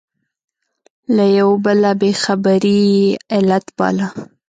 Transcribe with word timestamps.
له 1.15 1.25
یوه 1.37 1.55
بله 1.65 1.91
بې 2.01 2.11
خبري 2.23 2.79
یې 2.93 3.07
علت 3.35 3.65
باله. 3.77 4.07